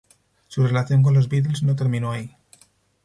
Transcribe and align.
Su 0.47 0.65
relación 0.65 1.03
con 1.03 1.13
los 1.13 1.29
Beatles 1.29 1.61
no 1.61 1.75
terminó 1.75 2.11
ahí. 2.11 2.35